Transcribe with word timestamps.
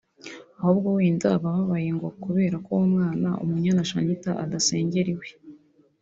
"Ahubwo 0.59 0.87
wenda 0.97 1.25
bababaye 1.43 1.89
ngo 1.97 2.07
kubera 2.23 2.55
ko 2.65 2.69
uwo 2.75 2.85
mwana 2.93 3.29
(Umunyana 3.43 3.87
Shanitah) 3.89 4.39
adasengera 4.43 5.09
iwe 5.13 5.27